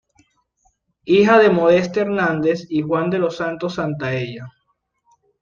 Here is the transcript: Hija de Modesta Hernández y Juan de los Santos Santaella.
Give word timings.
Hija 1.05 1.37
de 1.37 1.51
Modesta 1.51 1.99
Hernández 2.01 2.65
y 2.69 2.81
Juan 2.81 3.11
de 3.11 3.19
los 3.19 3.37
Santos 3.37 3.75
Santaella. 3.75 4.47